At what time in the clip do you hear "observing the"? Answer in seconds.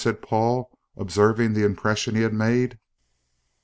0.97-1.63